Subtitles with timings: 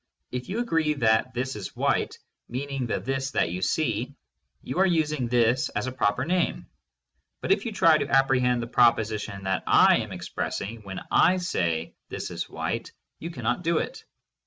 [0.31, 2.17] If you agree that "This is white,"
[2.49, 4.15] meaning the "this" that you see,
[4.63, 6.65] you are using "this" as a proper name.
[7.39, 11.37] But if you try to ap prehend the proposition that I am expressing when I
[11.37, 14.03] say "This is white," you cannot do it.